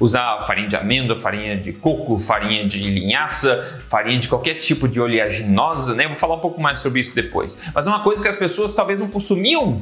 usar 0.00 0.44
farinha 0.46 0.68
de 0.68 0.76
amêndoa, 0.76 1.18
farinha 1.18 1.56
de 1.56 1.72
coco, 1.72 2.18
farinha 2.18 2.66
de 2.66 2.90
linhaça, 2.90 3.82
farinha 3.88 4.18
de 4.18 4.28
qualquer 4.28 4.54
tipo 4.54 4.88
de 4.88 5.00
oleaginosa, 5.00 5.94
né? 5.94 6.04
Eu 6.04 6.10
vou 6.10 6.18
falar 6.18 6.34
um 6.34 6.40
pouco 6.40 6.60
mais 6.60 6.80
sobre 6.80 7.00
isso 7.00 7.14
depois. 7.14 7.58
Mas 7.74 7.86
é 7.86 7.90
uma 7.90 8.00
coisa 8.00 8.22
que 8.22 8.28
as 8.28 8.36
pessoas 8.36 8.74
talvez 8.74 9.00
não 9.00 9.08
consumiam 9.08 9.80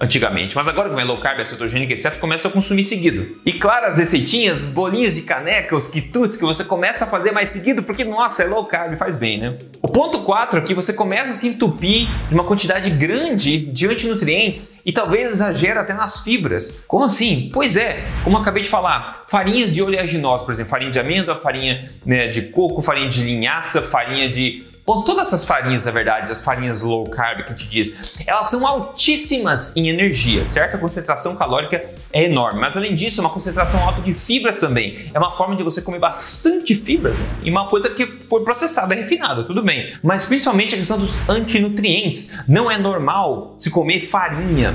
antigamente. 0.00 0.54
Mas 0.54 0.68
agora, 0.68 0.88
como 0.88 1.00
é 1.00 1.04
low 1.04 1.18
carb, 1.18 1.40
é 1.40 1.44
cetogênica, 1.44 1.92
etc., 1.92 2.18
começa 2.18 2.48
a 2.48 2.50
consumir 2.50 2.84
seguido. 2.84 3.38
E 3.44 3.52
claro, 3.52 3.86
as 3.86 3.98
receitinhas, 3.98 4.62
os 4.62 4.70
bolinhos 4.70 5.14
de 5.14 5.22
caneca, 5.22 5.76
os 5.76 5.88
quitutes 5.88 6.36
que 6.36 6.44
você 6.44 6.64
começa 6.64 7.04
a 7.04 7.08
fazer 7.08 7.32
mais 7.32 7.48
seguido, 7.48 7.82
porque 7.82 8.04
nossa, 8.04 8.42
é 8.42 8.46
low 8.46 8.64
carb, 8.64 8.96
faz 8.96 9.16
bem, 9.16 9.38
né? 9.38 9.56
O 9.82 9.88
ponto 9.88 10.20
4 10.20 10.58
aqui, 10.58 10.74
você 10.74 10.92
começa 10.92 11.30
a 11.30 11.34
se 11.34 11.48
entupir 11.48 12.08
de 12.28 12.34
uma 12.34 12.44
quantidade 12.44 12.90
grande 12.90 13.58
de 13.58 13.86
antinutrientes 13.86 14.82
e 14.84 14.92
talvez 14.92 15.30
exagera 15.30 15.80
até 15.80 15.94
nas 15.94 16.22
fibras. 16.22 16.82
Como 16.86 17.04
assim? 17.04 17.50
Pois 17.52 17.76
é, 17.76 18.04
como 18.24 18.36
eu 18.36 18.40
acabei 18.40 18.62
de 18.62 18.68
falar, 18.68 19.24
farinhas 19.28 19.72
de 19.72 19.82
oleaginosas, 19.82 20.44
por 20.44 20.52
exemplo, 20.52 20.70
farinha 20.70 20.90
de 20.90 20.98
amêndoa, 20.98 21.36
farinha 21.36 21.92
né, 22.04 22.28
de 22.28 22.42
coco, 22.42 22.80
farinha 22.82 23.08
de 23.08 23.22
linhaça, 23.22 23.82
farinha 23.82 24.28
de 24.28 24.66
Bom, 24.88 25.02
todas 25.02 25.28
essas 25.28 25.44
farinhas, 25.44 25.84
na 25.84 25.90
verdade, 25.90 26.32
as 26.32 26.42
farinhas 26.42 26.80
low 26.80 27.04
carb 27.10 27.44
que 27.44 27.52
a 27.52 27.54
gente 27.54 27.68
diz, 27.68 27.94
elas 28.26 28.48
são 28.48 28.66
altíssimas 28.66 29.76
em 29.76 29.90
energia, 29.90 30.46
certo? 30.46 30.76
A 30.76 30.78
concentração 30.78 31.36
calórica 31.36 31.84
é 32.10 32.24
enorme, 32.24 32.58
mas 32.58 32.74
além 32.74 32.94
disso, 32.94 33.20
é 33.20 33.24
uma 33.24 33.28
concentração 33.28 33.82
alta 33.82 34.00
de 34.00 34.14
fibras 34.14 34.58
também. 34.58 35.10
É 35.12 35.18
uma 35.18 35.30
forma 35.32 35.54
de 35.54 35.62
você 35.62 35.82
comer 35.82 35.98
bastante 35.98 36.74
fibra 36.74 37.12
e 37.42 37.50
uma 37.50 37.66
coisa 37.66 37.90
que 37.90 38.06
foi 38.06 38.42
processada, 38.42 38.94
refinada, 38.94 39.44
tudo 39.44 39.62
bem. 39.62 39.92
Mas 40.02 40.24
principalmente 40.24 40.74
a 40.74 40.78
questão 40.78 40.98
dos 40.98 41.28
antinutrientes. 41.28 42.38
Não 42.48 42.70
é 42.70 42.78
normal 42.78 43.56
se 43.58 43.70
comer 43.70 44.00
farinha 44.00 44.74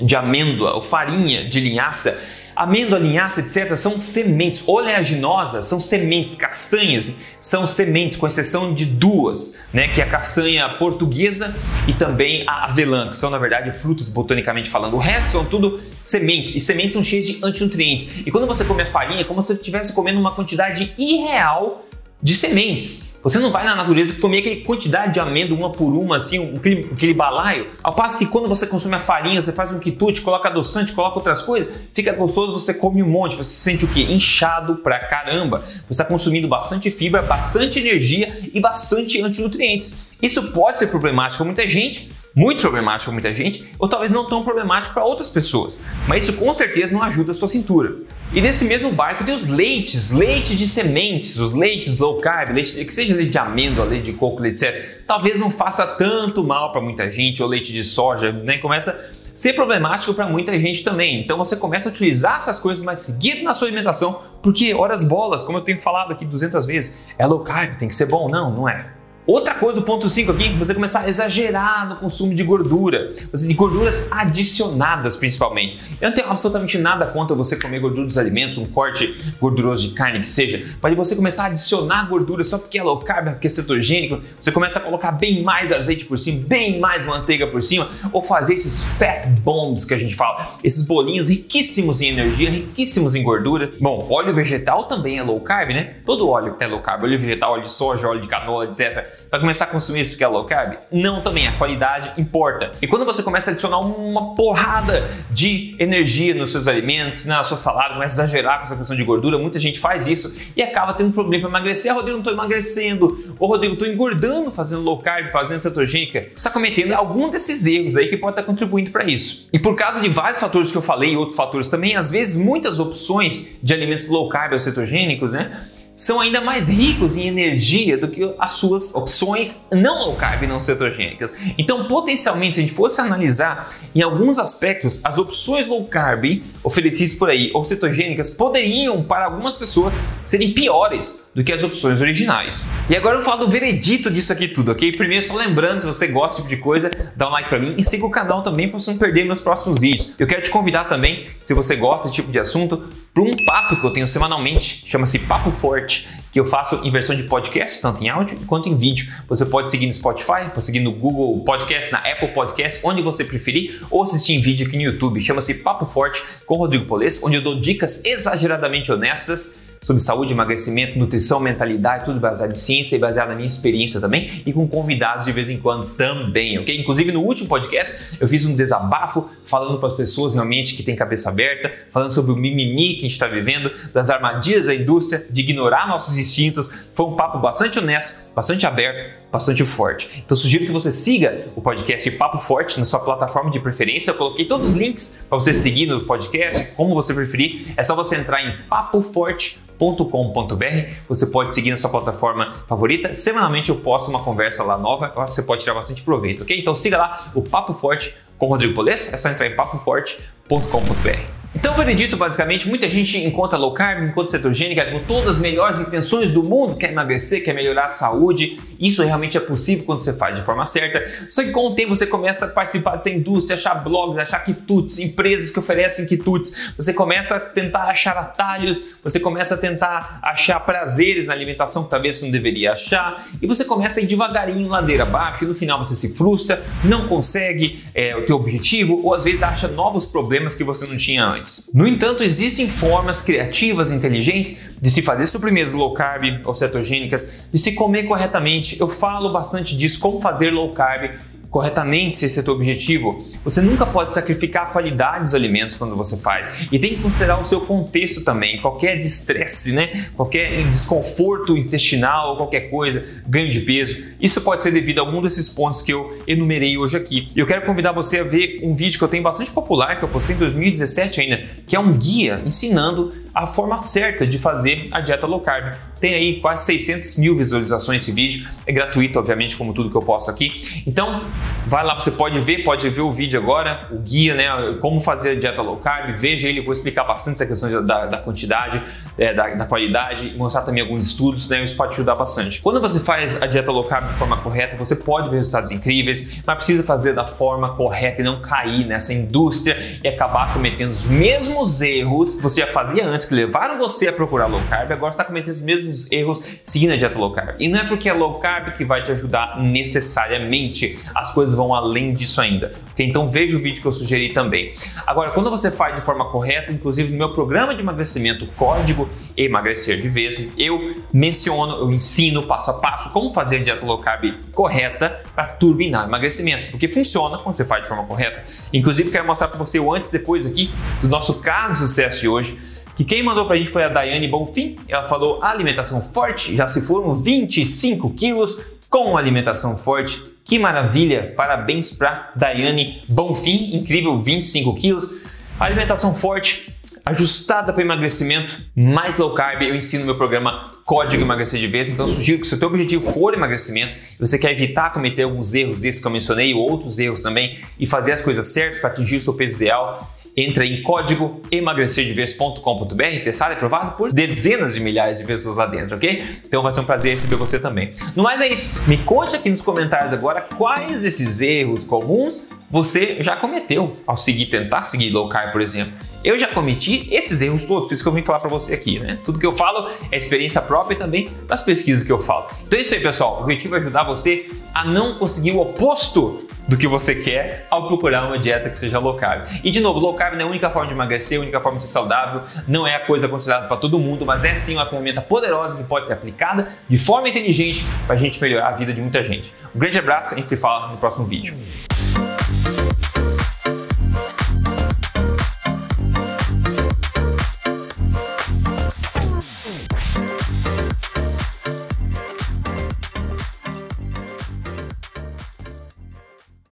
de 0.00 0.16
amêndoa 0.16 0.74
ou 0.74 0.82
farinha 0.82 1.48
de 1.48 1.60
linhaça 1.60 2.20
Amêndoa, 2.62 2.98
linhaça, 2.98 3.40
etc., 3.40 3.76
são 3.76 4.00
sementes. 4.00 4.62
Oleaginosas 4.66 5.66
são 5.66 5.80
sementes. 5.80 6.34
Castanhas 6.34 7.12
são 7.40 7.66
sementes, 7.66 8.18
com 8.18 8.26
exceção 8.26 8.74
de 8.74 8.84
duas, 8.84 9.58
né? 9.72 9.88
que 9.88 10.00
é 10.00 10.04
a 10.04 10.08
castanha 10.08 10.68
portuguesa 10.68 11.56
e 11.86 11.92
também 11.92 12.44
a 12.46 12.64
avelã, 12.64 13.08
que 13.10 13.16
são, 13.16 13.30
na 13.30 13.38
verdade, 13.38 13.70
frutos 13.72 14.08
botanicamente 14.08 14.68
falando. 14.68 14.94
O 14.94 14.98
resto 14.98 15.32
são 15.32 15.44
tudo 15.44 15.80
sementes. 16.02 16.54
E 16.54 16.60
sementes 16.60 16.94
são 16.94 17.04
cheias 17.04 17.26
de 17.26 17.44
antinutrientes. 17.44 18.10
E 18.26 18.30
quando 18.30 18.46
você 18.46 18.64
come 18.64 18.82
a 18.82 18.86
farinha, 18.86 19.20
é 19.20 19.24
como 19.24 19.40
se 19.40 19.48
você 19.48 19.54
estivesse 19.54 19.94
comendo 19.94 20.18
uma 20.18 20.32
quantidade 20.32 20.92
irreal 20.98 21.87
de 22.22 22.34
sementes. 22.34 23.08
Você 23.22 23.40
não 23.40 23.50
vai 23.50 23.64
na 23.64 23.74
natureza 23.74 24.14
comer 24.20 24.38
aquela 24.38 24.64
quantidade 24.64 25.12
de 25.12 25.20
amêndoa 25.20 25.56
uma 25.58 25.72
por 25.72 25.92
uma, 25.92 26.18
assim, 26.18 26.54
aquele, 26.56 26.88
aquele 26.92 27.12
balaio. 27.12 27.66
Ao 27.82 27.92
passo 27.92 28.16
que 28.16 28.26
quando 28.26 28.48
você 28.48 28.66
consome 28.66 28.94
a 28.94 29.00
farinha, 29.00 29.40
você 29.42 29.52
faz 29.52 29.72
um 29.72 29.80
quitute, 29.80 30.20
coloca 30.20 30.48
adoçante, 30.48 30.92
coloca 30.92 31.16
outras 31.16 31.42
coisas, 31.42 31.68
fica 31.92 32.12
gostoso, 32.12 32.52
você 32.52 32.74
come 32.74 33.02
um 33.02 33.08
monte, 33.08 33.36
você 33.36 33.50
se 33.50 33.60
sente 33.60 33.84
o 33.84 33.88
quê? 33.88 34.02
Inchado 34.02 34.76
pra 34.76 35.00
caramba. 35.00 35.62
Você 35.66 35.84
está 35.90 36.04
consumindo 36.04 36.46
bastante 36.46 36.90
fibra, 36.92 37.20
bastante 37.20 37.80
energia 37.80 38.32
e 38.54 38.60
bastante 38.60 39.20
antinutrientes. 39.20 40.08
Isso 40.22 40.52
pode 40.52 40.78
ser 40.78 40.86
problemático 40.86 41.38
para 41.38 41.46
muita 41.46 41.68
gente, 41.68 42.12
muito 42.38 42.60
problemático 42.60 43.06
para 43.06 43.12
muita 43.12 43.34
gente, 43.34 43.68
ou 43.80 43.88
talvez 43.88 44.12
não 44.12 44.24
tão 44.24 44.44
problemático 44.44 44.94
para 44.94 45.04
outras 45.04 45.28
pessoas. 45.28 45.82
Mas 46.06 46.22
isso 46.22 46.38
com 46.38 46.54
certeza 46.54 46.92
não 46.92 47.02
ajuda 47.02 47.32
a 47.32 47.34
sua 47.34 47.48
cintura. 47.48 47.96
E 48.32 48.40
nesse 48.40 48.64
mesmo 48.66 48.92
barco 48.92 49.24
tem 49.24 49.34
os 49.34 49.48
leites, 49.48 50.12
leite 50.12 50.54
de 50.54 50.68
sementes, 50.68 51.36
os 51.36 51.52
leites 51.52 51.98
low 51.98 52.18
carb, 52.18 52.54
leite, 52.54 52.84
que 52.84 52.94
seja 52.94 53.12
leite 53.12 53.32
de 53.32 53.38
amêndoa, 53.38 53.84
leite 53.84 54.04
de 54.04 54.12
coco, 54.12 54.44
etc. 54.46 55.02
Talvez 55.04 55.40
não 55.40 55.50
faça 55.50 55.84
tanto 55.84 56.44
mal 56.44 56.70
para 56.70 56.80
muita 56.80 57.10
gente, 57.10 57.42
ou 57.42 57.48
leite 57.48 57.72
de 57.72 57.82
soja, 57.82 58.30
né? 58.30 58.58
Começa 58.58 59.18
ser 59.34 59.52
problemático 59.52 60.14
para 60.14 60.28
muita 60.28 60.58
gente 60.60 60.84
também. 60.84 61.20
Então 61.20 61.36
você 61.38 61.56
começa 61.56 61.88
a 61.88 61.92
utilizar 61.92 62.36
essas 62.36 62.58
coisas 62.58 62.84
mais 62.84 63.00
seguido 63.00 63.42
na 63.42 63.54
sua 63.54 63.68
alimentação, 63.68 64.20
porque 64.42 64.74
horas 64.74 65.02
bolas, 65.02 65.42
como 65.42 65.58
eu 65.58 65.62
tenho 65.62 65.80
falado 65.80 66.12
aqui 66.12 66.24
200 66.24 66.66
vezes, 66.66 66.98
é 67.18 67.26
low 67.26 67.40
carb, 67.40 67.76
tem 67.78 67.88
que 67.88 67.96
ser 67.96 68.06
bom. 68.06 68.28
Não, 68.28 68.50
não 68.50 68.68
é. 68.68 68.97
Outra 69.28 69.52
coisa, 69.52 69.78
o 69.78 69.82
ponto 69.82 70.08
5 70.08 70.32
aqui, 70.32 70.48
você 70.54 70.72
começar 70.72 71.00
a 71.00 71.08
exagerar 71.10 71.86
no 71.86 71.96
consumo 71.96 72.34
de 72.34 72.42
gordura, 72.42 73.12
de 73.34 73.52
gorduras 73.52 74.10
adicionadas 74.10 75.16
principalmente. 75.16 75.78
Eu 76.00 76.08
não 76.08 76.16
tenho 76.16 76.30
absolutamente 76.30 76.78
nada 76.78 77.04
contra 77.04 77.36
você 77.36 77.60
comer 77.60 77.78
gordura 77.78 78.06
dos 78.06 78.16
alimentos, 78.16 78.56
um 78.56 78.64
corte 78.64 79.14
gorduroso 79.38 79.86
de 79.86 79.94
carne 79.94 80.20
que 80.20 80.28
seja, 80.30 80.66
mas 80.80 80.96
você 80.96 81.14
começar 81.14 81.42
a 81.42 81.46
adicionar 81.48 82.08
gordura 82.08 82.42
só 82.42 82.56
porque 82.56 82.78
é 82.78 82.82
low 82.82 83.00
carb, 83.00 83.32
porque 83.32 83.48
é 83.48 83.50
cetogênico, 83.50 84.18
você 84.40 84.50
começa 84.50 84.78
a 84.78 84.82
colocar 84.82 85.12
bem 85.12 85.42
mais 85.42 85.72
azeite 85.72 86.06
por 86.06 86.18
cima, 86.18 86.46
bem 86.48 86.80
mais 86.80 87.04
manteiga 87.04 87.46
por 87.48 87.62
cima, 87.62 87.86
ou 88.10 88.22
fazer 88.22 88.54
esses 88.54 88.82
fat 88.82 89.28
bombs 89.42 89.84
que 89.84 89.92
a 89.92 89.98
gente 89.98 90.14
fala, 90.14 90.56
esses 90.64 90.86
bolinhos 90.86 91.28
riquíssimos 91.28 92.00
em 92.00 92.08
energia, 92.08 92.48
riquíssimos 92.48 93.14
em 93.14 93.22
gordura. 93.22 93.72
Bom, 93.78 94.06
óleo 94.08 94.32
vegetal 94.32 94.84
também 94.84 95.18
é 95.18 95.22
low 95.22 95.38
carb, 95.42 95.68
né? 95.68 95.96
Todo 96.06 96.30
óleo 96.30 96.56
é 96.58 96.66
low 96.66 96.80
carb, 96.80 97.04
óleo 97.04 97.18
vegetal, 97.18 97.52
óleo 97.52 97.64
de 97.64 97.70
soja, 97.70 98.08
óleo 98.08 98.22
de 98.22 98.28
canola, 98.28 98.64
etc 98.64 99.17
vai 99.30 99.40
começar 99.40 99.64
a 99.64 99.68
consumir 99.68 100.00
isso 100.00 100.16
que 100.16 100.24
é 100.24 100.28
low 100.28 100.44
carb? 100.44 100.74
Não 100.90 101.20
também, 101.20 101.46
a 101.46 101.52
qualidade 101.52 102.12
importa. 102.20 102.70
E 102.80 102.86
quando 102.86 103.04
você 103.04 103.22
começa 103.22 103.50
a 103.50 103.52
adicionar 103.52 103.78
uma 103.78 104.34
porrada 104.34 105.08
de 105.30 105.76
energia 105.78 106.34
nos 106.34 106.52
seus 106.52 106.68
alimentos, 106.68 107.26
na 107.26 107.42
sua 107.44 107.56
salada, 107.56 107.94
começa 107.94 108.22
a 108.22 108.24
exagerar 108.24 108.58
com 108.58 108.64
essa 108.64 108.76
questão 108.76 108.96
de 108.96 109.04
gordura, 109.04 109.38
muita 109.38 109.58
gente 109.58 109.78
faz 109.78 110.06
isso 110.06 110.40
e 110.56 110.62
acaba 110.62 110.94
tendo 110.94 111.08
um 111.08 111.12
problema 111.12 111.48
para 111.48 111.58
emagrecer. 111.58 111.90
Ah, 111.90 111.94
Rodrigo, 111.94 112.16
não 112.16 112.20
estou 112.20 112.32
emagrecendo. 112.32 113.36
Ou 113.38 113.48
Rodrigo, 113.48 113.74
estou 113.74 113.88
engordando 113.88 114.50
fazendo 114.50 114.82
low 114.82 114.98
carb, 114.98 115.30
fazendo 115.30 115.60
cetogênica. 115.60 116.22
Você 116.22 116.34
está 116.36 116.50
cometendo 116.50 116.92
algum 116.92 117.30
desses 117.30 117.66
erros 117.66 117.96
aí 117.96 118.08
que 118.08 118.16
pode 118.16 118.32
estar 118.32 118.42
contribuindo 118.42 118.90
para 118.90 119.04
isso. 119.04 119.48
E 119.52 119.58
por 119.58 119.74
causa 119.76 120.00
de 120.00 120.08
vários 120.08 120.40
fatores 120.40 120.70
que 120.70 120.76
eu 120.76 120.82
falei 120.82 121.12
e 121.12 121.16
outros 121.16 121.36
fatores 121.36 121.68
também, 121.68 121.96
às 121.96 122.10
vezes 122.10 122.36
muitas 122.36 122.78
opções 122.78 123.46
de 123.62 123.74
alimentos 123.74 124.08
low 124.08 124.28
carb 124.28 124.52
ou 124.52 124.58
cetogênicos, 124.58 125.32
né? 125.32 125.68
São 125.98 126.20
ainda 126.20 126.40
mais 126.40 126.68
ricos 126.68 127.16
em 127.16 127.26
energia 127.26 127.98
do 127.98 128.06
que 128.06 128.32
as 128.38 128.54
suas 128.54 128.94
opções 128.94 129.68
não 129.72 129.98
low 129.98 130.14
carb, 130.14 130.44
não 130.44 130.60
cetogênicas. 130.60 131.34
Então, 131.58 131.86
potencialmente, 131.86 132.54
se 132.54 132.60
a 132.60 132.62
gente 132.62 132.74
fosse 132.74 133.00
analisar 133.00 133.74
em 133.92 134.00
alguns 134.00 134.38
aspectos, 134.38 135.04
as 135.04 135.18
opções 135.18 135.66
low 135.66 135.84
carb 135.86 136.40
oferecidas 136.62 137.14
por 137.14 137.28
aí 137.28 137.50
ou 137.52 137.64
cetogênicas 137.64 138.30
poderiam, 138.30 139.02
para 139.02 139.24
algumas 139.24 139.56
pessoas, 139.56 139.94
serem 140.24 140.52
piores 140.52 141.27
do 141.38 141.44
que 141.44 141.52
as 141.52 141.62
opções 141.62 142.00
originais. 142.00 142.64
E 142.90 142.96
agora 142.96 143.16
eu 143.16 143.22
falo 143.22 143.46
do 143.46 143.48
veredito 143.48 144.10
disso 144.10 144.32
aqui 144.32 144.48
tudo, 144.48 144.72
ok? 144.72 144.90
Primeiro, 144.90 145.24
só 145.24 145.36
lembrando, 145.36 145.78
se 145.78 145.86
você 145.86 146.08
gosta 146.08 146.38
desse 146.38 146.48
tipo 146.48 146.56
de 146.56 146.60
coisa, 146.60 146.90
dá 147.14 147.28
um 147.28 147.30
like 147.30 147.48
para 147.48 147.60
mim 147.60 147.74
e 147.78 147.84
siga 147.84 148.04
o 148.04 148.10
canal 148.10 148.42
também 148.42 148.68
para 148.68 148.80
você 148.80 148.90
não 148.90 148.98
perder 148.98 149.24
meus 149.24 149.40
próximos 149.40 149.78
vídeos. 149.78 150.14
Eu 150.18 150.26
quero 150.26 150.42
te 150.42 150.50
convidar 150.50 150.86
também, 150.86 151.26
se 151.40 151.54
você 151.54 151.76
gosta 151.76 152.08
desse 152.08 152.16
tipo 152.16 152.32
de 152.32 152.40
assunto, 152.40 152.88
para 153.14 153.22
um 153.22 153.36
papo 153.46 153.76
que 153.76 153.86
eu 153.86 153.92
tenho 153.92 154.08
semanalmente, 154.08 154.84
chama-se 154.88 155.20
Papo 155.20 155.52
Forte, 155.52 156.08
que 156.32 156.40
eu 156.40 156.44
faço 156.44 156.84
em 156.84 156.90
versão 156.90 157.14
de 157.14 157.22
podcast, 157.22 157.80
tanto 157.82 158.02
em 158.02 158.08
áudio 158.08 158.36
quanto 158.44 158.68
em 158.68 158.76
vídeo. 158.76 159.06
Você 159.28 159.46
pode 159.46 159.70
seguir 159.70 159.86
no 159.86 159.94
Spotify, 159.94 160.50
pode 160.52 160.64
seguir 160.64 160.80
no 160.80 160.90
Google 160.90 161.44
Podcast, 161.44 161.92
na 161.92 161.98
Apple 161.98 162.28
Podcast, 162.34 162.84
onde 162.84 163.00
você 163.00 163.24
preferir, 163.24 163.80
ou 163.92 164.02
assistir 164.02 164.34
em 164.34 164.40
vídeo 164.40 164.66
aqui 164.66 164.76
no 164.76 164.82
YouTube. 164.82 165.20
Chama-se 165.20 165.54
Papo 165.62 165.86
Forte 165.86 166.20
com 166.44 166.56
Rodrigo 166.56 166.84
Poles, 166.84 167.22
onde 167.22 167.36
eu 167.36 167.42
dou 167.42 167.60
dicas 167.60 168.04
exageradamente 168.04 168.90
honestas 168.90 169.67
sobre 169.88 170.02
saúde, 170.02 170.34
emagrecimento, 170.34 170.98
nutrição, 170.98 171.40
mentalidade, 171.40 172.04
tudo 172.04 172.20
baseado 172.20 172.52
em 172.52 172.56
ciência 172.56 172.94
e 172.94 172.98
baseado 172.98 173.28
na 173.28 173.34
minha 173.34 173.48
experiência 173.48 173.98
também 173.98 174.42
e 174.44 174.52
com 174.52 174.68
convidados 174.68 175.24
de 175.24 175.32
vez 175.32 175.48
em 175.48 175.56
quando 175.56 175.86
também, 175.94 176.58
ok? 176.58 176.78
Inclusive 176.78 177.10
no 177.10 177.22
último 177.22 177.48
podcast 177.48 178.18
eu 178.20 178.28
fiz 178.28 178.44
um 178.44 178.54
desabafo 178.54 179.30
falando 179.48 179.78
para 179.78 179.88
as 179.88 179.94
pessoas 179.94 180.34
realmente 180.34 180.76
que 180.76 180.82
têm 180.82 180.94
cabeça 180.94 181.30
aberta, 181.30 181.72
falando 181.90 182.12
sobre 182.12 182.32
o 182.32 182.36
mimimi 182.36 182.94
que 182.94 183.00
a 183.00 183.02
gente 183.02 183.12
está 183.12 183.26
vivendo, 183.26 183.72
das 183.92 184.10
armadilhas 184.10 184.66
da 184.66 184.74
indústria, 184.74 185.26
de 185.28 185.40
ignorar 185.40 185.88
nossos 185.88 186.18
instintos. 186.18 186.70
Foi 186.94 187.06
um 187.06 187.16
papo 187.16 187.38
bastante 187.38 187.78
honesto, 187.78 188.34
bastante 188.34 188.66
aberto, 188.66 189.18
bastante 189.32 189.64
forte. 189.64 190.22
Então 190.24 190.36
sugiro 190.36 190.66
que 190.66 190.72
você 190.72 190.92
siga 190.92 191.46
o 191.56 191.62
podcast 191.62 192.10
Papo 192.12 192.38
Forte 192.38 192.78
na 192.78 192.84
sua 192.86 193.00
plataforma 193.00 193.50
de 193.50 193.58
preferência. 193.58 194.10
Eu 194.10 194.14
coloquei 194.14 194.44
todos 194.44 194.70
os 194.70 194.76
links 194.76 195.26
para 195.28 195.38
você 195.38 195.54
seguir 195.54 195.86
no 195.86 196.00
podcast, 196.02 196.72
como 196.72 196.94
você 196.94 197.14
preferir. 197.14 197.72
É 197.76 197.82
só 197.82 197.96
você 197.96 198.16
entrar 198.16 198.42
em 198.42 198.62
papoforte.com.br. 198.68 200.64
Você 201.08 201.26
pode 201.26 201.54
seguir 201.54 201.70
na 201.70 201.76
sua 201.76 201.90
plataforma 201.90 202.64
favorita. 202.66 203.16
Semanalmente 203.16 203.70
eu 203.70 203.76
posto 203.76 204.10
uma 204.10 204.22
conversa 204.22 204.62
lá 204.62 204.76
nova. 204.76 205.12
Eu 205.14 205.22
acho 205.22 205.32
que 205.32 205.36
você 205.36 205.42
pode 205.42 205.62
tirar 205.62 205.74
bastante 205.74 206.02
proveito, 206.02 206.42
ok? 206.42 206.58
Então 206.58 206.74
siga 206.74 206.98
lá 206.98 207.30
o 207.34 207.42
Papo 207.42 207.72
Forte 207.72 208.14
com 208.38 208.46
o 208.46 208.48
Rodrigo 208.50 208.74
Poles. 208.74 209.12
É 209.12 209.16
só 209.16 209.28
entrar 209.28 209.46
em 209.46 209.54
papoforte.com.br. 209.54 211.37
Então, 211.58 211.74
o 211.74 211.76
veredito, 211.76 212.16
basicamente, 212.16 212.68
muita 212.68 212.88
gente 212.88 213.18
encontra 213.18 213.58
low 213.58 213.74
carb, 213.74 214.06
encontra 214.06 214.30
cetogênica 214.30 214.92
com 214.92 215.00
todas 215.00 215.36
as 215.36 215.38
melhores 215.40 215.80
intenções 215.80 216.32
do 216.32 216.44
mundo, 216.44 216.76
quer 216.76 216.92
emagrecer, 216.92 217.42
quer 217.42 217.52
melhorar 217.52 217.86
a 217.86 217.88
saúde. 217.88 218.60
Isso 218.78 219.02
realmente 219.02 219.36
é 219.36 219.40
possível 219.40 219.84
quando 219.84 219.98
você 219.98 220.12
faz 220.12 220.36
de 220.36 220.44
forma 220.44 220.64
certa. 220.64 221.04
Só 221.28 221.42
que 221.42 221.50
com 221.50 221.66
o 221.66 221.74
tempo 221.74 221.96
você 221.96 222.06
começa 222.06 222.44
a 222.44 222.48
participar 222.48 222.94
dessa 222.94 223.10
indústria, 223.10 223.56
achar 223.56 223.74
blogs, 223.74 224.16
achar 224.16 224.38
quitutes, 224.44 225.00
empresas 225.00 225.50
que 225.50 225.58
oferecem 225.58 226.06
quitutes. 226.06 226.54
Você 226.76 226.92
começa 226.92 227.34
a 227.34 227.40
tentar 227.40 227.86
achar 227.86 228.16
atalhos, 228.16 228.90
você 229.02 229.18
começa 229.18 229.56
a 229.56 229.58
tentar 229.58 230.20
achar 230.22 230.60
prazeres 230.60 231.26
na 231.26 231.32
alimentação 231.32 231.82
que 231.82 231.90
talvez 231.90 232.16
você 232.16 232.26
não 232.26 232.30
deveria 232.30 232.74
achar. 232.74 233.26
E 233.42 233.48
você 233.48 233.64
começa 233.64 233.98
a 233.98 234.02
ir 234.04 234.06
devagarinho 234.06 234.68
ladeira 234.68 235.02
abaixo 235.02 235.42
e 235.42 235.48
no 235.48 235.56
final 235.56 235.84
você 235.84 235.96
se 235.96 236.14
frustra, 236.14 236.62
não 236.84 237.08
consegue 237.08 237.82
é, 237.92 238.16
o 238.16 238.24
teu 238.24 238.36
objetivo 238.36 239.04
ou 239.04 239.12
às 239.12 239.24
vezes 239.24 239.42
acha 239.42 239.66
novos 239.66 240.06
problemas 240.06 240.54
que 240.54 240.62
você 240.62 240.88
não 240.88 240.96
tinha 240.96 241.26
antes. 241.26 241.47
No 241.72 241.86
entanto, 241.86 242.22
existem 242.22 242.68
formas 242.68 243.22
criativas 243.22 243.90
e 243.90 243.94
inteligentes 243.94 244.76
de 244.80 244.90
se 244.90 245.02
fazer 245.02 245.26
sobremesas 245.26 245.74
low 245.74 245.92
carb 245.94 246.40
ou 246.44 246.54
cetogênicas, 246.54 247.32
de 247.52 247.58
se 247.58 247.72
comer 247.72 248.04
corretamente. 248.04 248.80
Eu 248.80 248.88
falo 248.88 249.30
bastante 249.30 249.76
disso, 249.76 249.98
como 250.00 250.20
fazer 250.20 250.50
low 250.50 250.70
carb 250.70 251.10
corretamente 251.50 252.16
se 252.16 252.26
esse 252.26 252.38
é 252.38 252.42
o 252.42 252.44
teu 252.44 252.54
objetivo, 252.54 253.24
você 253.42 253.60
nunca 253.60 253.86
pode 253.86 254.12
sacrificar 254.12 254.64
a 254.64 254.66
qualidade 254.66 255.24
dos 255.24 255.34
alimentos 255.34 255.76
quando 255.76 255.96
você 255.96 256.16
faz. 256.16 256.68
E 256.70 256.78
tem 256.78 256.94
que 256.94 257.02
considerar 257.02 257.40
o 257.40 257.44
seu 257.44 257.60
contexto 257.60 258.24
também. 258.24 258.58
Qualquer 258.60 258.98
estresse, 259.00 259.72
né? 259.72 260.06
qualquer 260.14 260.62
desconforto 260.64 261.56
intestinal, 261.56 262.36
qualquer 262.36 262.70
coisa, 262.70 263.04
ganho 263.26 263.50
de 263.50 263.60
peso, 263.60 264.04
isso 264.20 264.40
pode 264.42 264.62
ser 264.62 264.70
devido 264.70 264.98
a 264.98 265.02
algum 265.02 265.22
desses 265.22 265.48
pontos 265.48 265.82
que 265.82 265.92
eu 265.92 266.18
enumerei 266.26 266.76
hoje 266.76 266.96
aqui. 266.96 267.28
E 267.34 267.38
eu 267.38 267.46
quero 267.46 267.64
convidar 267.64 267.92
você 267.92 268.20
a 268.20 268.24
ver 268.24 268.60
um 268.62 268.74
vídeo 268.74 268.98
que 268.98 269.04
eu 269.04 269.08
tenho 269.08 269.22
bastante 269.22 269.50
popular, 269.50 269.98
que 269.98 270.04
eu 270.04 270.08
postei 270.08 270.36
em 270.36 270.38
2017 270.38 271.20
ainda, 271.20 271.42
que 271.66 271.74
é 271.74 271.80
um 271.80 271.92
guia 271.92 272.42
ensinando 272.44 273.12
a 273.34 273.46
forma 273.46 273.78
certa 273.78 274.26
de 274.26 274.38
fazer 274.38 274.88
a 274.90 275.00
dieta 275.00 275.26
low 275.26 275.40
carb. 275.40 275.74
Tem 276.00 276.14
aí 276.14 276.40
quase 276.40 276.64
600 276.64 277.18
mil 277.18 277.36
visualizações 277.36 278.02
esse 278.02 278.12
vídeo, 278.12 278.48
é 278.66 278.72
gratuito, 278.72 279.18
obviamente, 279.18 279.56
como 279.56 279.72
tudo 279.72 279.90
que 279.90 279.96
eu 279.96 280.02
posto 280.02 280.30
aqui. 280.30 280.82
Então, 280.86 281.22
vai 281.66 281.84
lá, 281.84 281.98
você 281.98 282.10
pode 282.10 282.38
ver, 282.40 282.62
pode 282.62 282.88
ver 282.88 283.00
o 283.00 283.10
vídeo 283.10 283.38
agora, 283.38 283.88
o 283.90 283.98
guia, 283.98 284.34
né? 284.34 284.46
Como 284.80 285.00
fazer 285.00 285.30
a 285.30 285.34
dieta 285.34 285.62
low 285.62 285.76
carb, 285.76 286.14
veja 286.14 286.48
ele, 286.48 286.60
vou 286.60 286.72
explicar 286.72 287.04
bastante 287.04 287.34
essa 287.34 287.46
questão 287.46 287.84
da, 287.84 288.06
da 288.06 288.18
quantidade, 288.18 288.82
é, 289.16 289.34
da, 289.34 289.48
da, 289.54 289.66
qualidade, 289.66 290.34
mostrar 290.36 290.62
também 290.62 290.82
alguns 290.82 291.06
estudos, 291.06 291.48
né? 291.48 291.64
Isso 291.64 291.76
pode 291.76 291.94
ajudar 291.94 292.14
bastante. 292.14 292.60
Quando 292.60 292.80
você 292.80 293.00
faz 293.00 293.42
a 293.42 293.46
dieta 293.46 293.72
low 293.72 293.84
carb 293.84 294.08
de 294.08 294.14
forma 294.14 294.36
correta, 294.36 294.76
você 294.76 294.96
pode 294.96 295.28
ver 295.30 295.36
resultados 295.36 295.70
incríveis, 295.72 296.40
mas 296.46 296.56
precisa 296.56 296.82
fazer 296.82 297.14
da 297.14 297.26
forma 297.26 297.70
correta 297.70 298.20
e 298.20 298.24
não 298.24 298.36
cair 298.36 298.86
nessa 298.86 299.12
indústria 299.12 299.76
e 300.02 300.08
acabar 300.08 300.52
cometendo 300.52 300.90
os 300.90 301.06
mesmos 301.06 301.80
erros 301.80 302.34
que 302.34 302.42
você 302.42 302.60
já 302.60 302.66
fazia 302.66 303.06
antes 303.06 303.26
que 303.26 303.34
levaram 303.34 303.78
você 303.78 304.08
a 304.08 304.12
procurar 304.12 304.46
low 304.46 304.60
carb, 304.68 304.92
agora 304.92 305.10
está 305.10 305.24
cometendo 305.24 305.52
os 305.52 305.62
mesmos 305.62 305.87
erros 306.10 306.44
seguindo 306.64 306.92
a 306.92 306.96
dieta 306.96 307.18
low 307.18 307.32
carb. 307.32 307.56
E 307.58 307.68
não 307.68 307.78
é 307.78 307.84
porque 307.84 308.08
é 308.08 308.12
low 308.12 308.38
carb 308.40 308.72
que 308.72 308.84
vai 308.84 309.02
te 309.02 309.10
ajudar 309.10 309.60
necessariamente. 309.60 310.98
As 311.14 311.32
coisas 311.32 311.56
vão 311.56 311.74
além 311.74 312.12
disso 312.12 312.40
ainda. 312.40 312.74
Okay? 312.92 313.06
Então 313.06 313.28
veja 313.28 313.56
o 313.56 313.60
vídeo 313.60 313.80
que 313.80 313.88
eu 313.88 313.92
sugeri 313.92 314.32
também. 314.32 314.74
Agora, 315.06 315.30
quando 315.30 315.50
você 315.50 315.70
faz 315.70 315.94
de 315.94 316.00
forma 316.00 316.30
correta, 316.30 316.72
inclusive 316.72 317.12
no 317.12 317.18
meu 317.18 317.32
programa 317.32 317.74
de 317.74 317.80
emagrecimento, 317.80 318.46
código 318.56 319.08
emagrecer 319.36 320.00
de 320.00 320.08
vez, 320.08 320.52
eu 320.58 320.96
menciono, 321.12 321.76
eu 321.76 321.92
ensino 321.92 322.42
passo 322.42 322.72
a 322.72 322.74
passo 322.74 323.12
como 323.12 323.32
fazer 323.32 323.58
a 323.58 323.62
dieta 323.62 323.86
low 323.86 323.98
carb 323.98 324.32
correta 324.52 325.22
para 325.34 325.46
turbinar 325.46 326.04
o 326.04 326.08
emagrecimento, 326.08 326.70
porque 326.72 326.88
funciona 326.88 327.38
quando 327.38 327.54
você 327.54 327.64
faz 327.64 327.84
de 327.84 327.88
forma 327.88 328.04
correta. 328.04 328.44
Inclusive, 328.72 329.10
quero 329.10 329.26
mostrar 329.26 329.48
para 329.48 329.58
você 329.58 329.78
o 329.78 329.94
antes 329.94 330.08
e 330.08 330.18
depois 330.18 330.44
aqui 330.44 330.70
do 331.00 331.08
nosso 331.08 331.40
caso 331.40 331.74
de 331.74 331.78
sucesso 331.78 332.20
de 332.20 332.28
hoje 332.28 332.58
que 332.98 333.04
quem 333.04 333.22
mandou 333.22 333.46
pra 333.46 333.56
gente 333.56 333.70
foi 333.70 333.84
a 333.84 333.88
Daiane 333.88 334.26
Bonfim. 334.26 334.74
Ela 334.88 335.06
falou 335.06 335.40
alimentação 335.40 336.02
forte, 336.02 336.56
já 336.56 336.66
se 336.66 336.82
foram 336.82 337.14
25 337.14 338.12
quilos 338.14 338.60
com 338.90 339.16
alimentação 339.16 339.78
forte. 339.78 340.20
Que 340.44 340.58
maravilha! 340.58 341.32
Parabéns 341.36 341.92
para 341.92 342.32
Daiane 342.34 343.00
Bonfim, 343.08 343.76
incrível 343.76 344.20
25 344.20 344.74
quilos. 344.74 345.22
Alimentação 345.60 346.12
forte, 346.12 346.74
ajustada 347.06 347.72
para 347.72 347.84
emagrecimento, 347.84 348.60
mais 348.74 349.18
low 349.18 349.32
carb, 349.32 349.62
eu 349.62 349.76
ensino 349.76 350.00
no 350.00 350.06
meu 350.06 350.16
programa 350.16 350.64
Código 350.84 351.22
Emagrecer 351.22 351.60
de 351.60 351.68
Vez. 351.68 351.88
Então, 351.88 352.08
sugiro 352.08 352.40
que 352.40 352.48
se 352.48 352.54
o 352.54 352.58
teu 352.58 352.66
objetivo 352.66 353.12
for 353.12 353.32
emagrecimento 353.32 353.94
você 354.18 354.40
quer 354.40 354.50
evitar 354.50 354.92
cometer 354.92 355.22
alguns 355.22 355.54
erros 355.54 355.78
desses 355.78 356.00
que 356.00 356.06
eu 356.08 356.10
mencionei 356.10 356.52
ou 356.52 356.68
outros 356.68 356.98
erros 356.98 357.22
também 357.22 357.60
e 357.78 357.86
fazer 357.86 358.10
as 358.10 358.22
coisas 358.22 358.46
certas 358.46 358.80
para 358.80 358.90
atingir 358.90 359.18
o 359.18 359.20
seu 359.20 359.34
peso 359.34 359.54
ideal, 359.54 360.17
entra 360.44 360.64
em 360.64 360.82
código 360.82 361.42
emagrecerdevez.com.br, 361.50 363.24
testado 363.24 363.52
e 363.52 363.56
aprovado 363.56 363.96
por 363.96 364.12
dezenas 364.12 364.74
de 364.74 364.80
milhares 364.80 365.18
de 365.18 365.24
pessoas 365.24 365.56
lá 365.56 365.66
dentro, 365.66 365.96
ok? 365.96 366.24
Então 366.46 366.62
vai 366.62 366.72
ser 366.72 366.80
um 366.80 366.84
prazer 366.84 367.14
receber 367.14 367.36
você 367.36 367.58
também. 367.58 367.92
No 368.14 368.22
mais 368.22 368.40
é 368.40 368.48
isso. 368.48 368.80
Me 368.86 368.98
conte 368.98 369.36
aqui 369.36 369.50
nos 369.50 369.62
comentários 369.62 370.12
agora 370.12 370.40
quais 370.40 371.02
desses 371.02 371.40
erros 371.40 371.84
comuns 371.84 372.50
você 372.70 373.16
já 373.20 373.36
cometeu 373.36 373.96
ao 374.06 374.16
seguir, 374.16 374.46
tentar 374.46 374.82
seguir 374.82 375.10
low 375.10 375.28
carb, 375.28 375.52
por 375.52 375.60
exemplo. 375.60 376.07
Eu 376.28 376.38
já 376.38 376.46
cometi 376.46 377.08
esses 377.10 377.40
erros 377.40 377.64
todos, 377.64 377.88
por 377.88 377.94
isso 377.94 378.02
que 378.02 378.08
eu 378.10 378.12
vim 378.12 378.20
falar 378.20 378.38
para 378.38 378.50
você 378.50 378.74
aqui, 378.74 378.98
né? 378.98 379.18
Tudo 379.24 379.38
que 379.38 379.46
eu 379.46 379.56
falo 379.56 379.88
é 380.12 380.18
experiência 380.18 380.60
própria 380.60 380.94
e 380.94 380.98
também 380.98 381.30
das 381.46 381.62
pesquisas 381.62 382.06
que 382.06 382.12
eu 382.12 382.18
falo. 382.18 382.48
Então 382.66 382.78
é 382.78 382.82
isso 382.82 382.94
aí, 382.94 383.00
pessoal. 383.00 383.38
O 383.38 383.44
objetivo 383.44 383.76
é 383.76 383.78
ajudar 383.78 384.04
você 384.04 384.46
a 384.74 384.84
não 384.84 385.14
conseguir 385.14 385.52
o 385.52 385.58
oposto 385.58 386.46
do 386.68 386.76
que 386.76 386.86
você 386.86 387.14
quer 387.14 387.66
ao 387.70 387.88
procurar 387.88 388.26
uma 388.26 388.38
dieta 388.38 388.68
que 388.68 388.76
seja 388.76 388.98
low 388.98 389.16
carb. 389.16 389.46
E 389.64 389.70
de 389.70 389.80
novo, 389.80 390.00
low 390.00 390.12
carb 390.12 390.34
não 390.34 390.42
é 390.42 390.44
a 390.44 390.50
única 390.50 390.68
forma 390.68 390.86
de 390.86 390.92
emagrecer, 390.92 391.38
a 391.38 391.40
única 391.40 391.62
forma 391.62 391.78
de 391.78 391.84
ser 391.84 391.92
saudável, 391.92 392.42
não 392.68 392.86
é 392.86 392.94
a 392.94 393.00
coisa 393.00 393.26
considerada 393.26 393.66
para 393.66 393.78
todo 393.78 393.98
mundo, 393.98 394.26
mas 394.26 394.44
é 394.44 394.54
sim 394.54 394.74
uma 394.74 394.84
ferramenta 394.84 395.22
poderosa 395.22 395.82
que 395.82 395.88
pode 395.88 396.08
ser 396.08 396.12
aplicada 396.12 396.68
de 396.86 396.98
forma 396.98 397.30
inteligente 397.30 397.82
para 398.06 398.16
a 398.16 398.18
gente 398.18 398.38
melhorar 398.38 398.68
a 398.68 398.72
vida 398.72 398.92
de 398.92 399.00
muita 399.00 399.24
gente. 399.24 399.54
Um 399.74 399.78
grande 399.78 399.98
abraço, 399.98 400.34
a 400.34 400.36
gente 400.36 400.50
se 400.50 400.58
fala 400.58 400.88
no 400.88 400.98
próximo 400.98 401.24
vídeo. 401.24 401.56